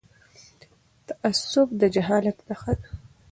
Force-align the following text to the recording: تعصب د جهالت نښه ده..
تعصب 1.07 1.67
د 1.79 1.81
جهالت 1.93 2.37
نښه 2.47 2.73
ده.. 2.79 2.87